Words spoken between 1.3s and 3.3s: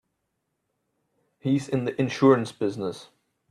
He's in the insurance business.